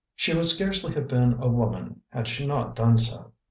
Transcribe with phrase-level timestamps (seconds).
[0.15, 3.33] She would scarcely have been a woman had she not done so.